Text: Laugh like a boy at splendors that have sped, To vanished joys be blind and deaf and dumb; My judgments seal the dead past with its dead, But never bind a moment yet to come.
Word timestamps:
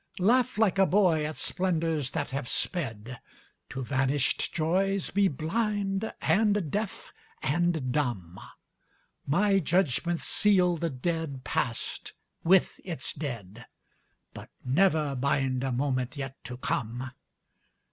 Laugh 0.17 0.57
like 0.57 0.79
a 0.79 0.85
boy 0.87 1.23
at 1.23 1.37
splendors 1.37 2.09
that 2.09 2.31
have 2.31 2.49
sped, 2.49 3.19
To 3.69 3.83
vanished 3.83 4.51
joys 4.51 5.11
be 5.11 5.27
blind 5.27 6.11
and 6.21 6.71
deaf 6.71 7.13
and 7.43 7.91
dumb; 7.91 8.39
My 9.27 9.59
judgments 9.59 10.23
seal 10.23 10.75
the 10.75 10.89
dead 10.89 11.43
past 11.43 12.13
with 12.43 12.79
its 12.83 13.13
dead, 13.13 13.67
But 14.33 14.49
never 14.65 15.13
bind 15.15 15.63
a 15.63 15.71
moment 15.71 16.17
yet 16.17 16.43
to 16.45 16.57
come. 16.57 17.11